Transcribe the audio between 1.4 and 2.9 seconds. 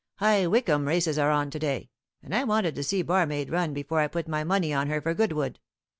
to day, and I wanted to